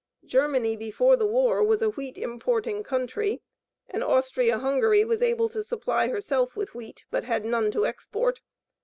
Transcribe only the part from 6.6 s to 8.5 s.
wheat, but had none to export.